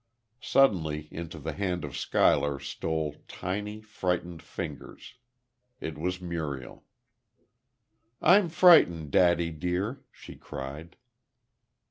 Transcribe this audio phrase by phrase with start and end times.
[0.41, 5.13] Suddenly, into the hand of Schuyler stole tiny, frightened fingers.
[5.79, 6.85] It was Muriel.
[8.19, 10.95] "I'm frightened, daddy dear," she cried.